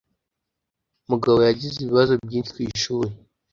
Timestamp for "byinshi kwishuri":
2.25-3.11